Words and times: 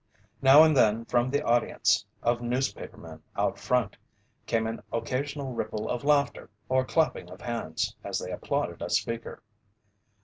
Now 0.41 0.63
and 0.63 0.75
then, 0.75 1.05
from 1.05 1.29
the 1.29 1.43
audience 1.45 2.03
of 2.23 2.41
newspapermen 2.41 3.21
out 3.35 3.59
front, 3.59 3.97
came 4.47 4.65
an 4.65 4.81
occasional 4.91 5.53
ripple 5.53 5.87
of 5.87 6.03
laughter 6.03 6.49
or 6.69 6.83
clapping 6.85 7.29
of 7.29 7.39
hands 7.39 7.95
as 8.03 8.17
they 8.17 8.31
applauded 8.31 8.81
a 8.81 8.89
speaker. 8.89 9.43